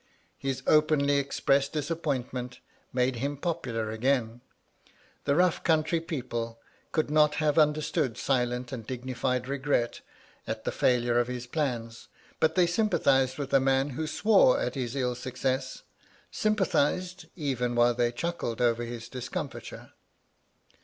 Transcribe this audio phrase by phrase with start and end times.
[0.39, 2.57] His openly expressed disappointment
[2.91, 4.41] made him popular again.
[5.25, 6.57] The rough country people
[6.91, 10.01] could not have understood silent and dignified regret
[10.47, 12.07] at the failure of his plans;
[12.41, 15.83] hut they sympathised with a man who swore at his ill success—
[16.31, 19.91] sympathised, even while they chuckled over his discomfiture.